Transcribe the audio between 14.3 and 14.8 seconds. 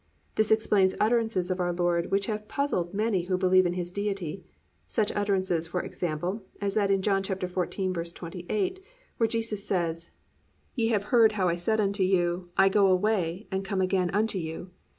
you.